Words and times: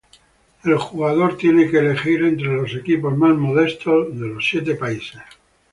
El 0.63 0.79
jugador 0.79 1.37
tiene 1.37 1.69
que 1.69 1.77
elegir 1.77 2.23
entre 2.23 2.47
los 2.47 2.73
equipos 2.73 3.15
más 3.15 3.35
modestos 3.37 4.19
de 4.19 4.29
los 4.29 4.47
siete 4.49 4.73
países. 4.73 5.21